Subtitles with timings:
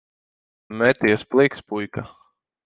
[0.79, 2.03] Meties pliks, puika.